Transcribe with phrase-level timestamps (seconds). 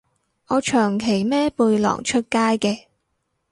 [0.47, 2.85] 我長期孭背囊出街嘅